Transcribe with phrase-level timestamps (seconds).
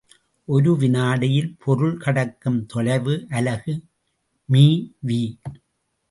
[0.47, 3.73] ஒரு வினாடியில் பொருள் கடக்கும் தொலைவு அலகு
[4.49, 4.63] மீ
[5.07, 5.19] வி.